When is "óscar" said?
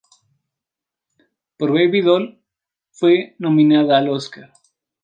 4.09-4.51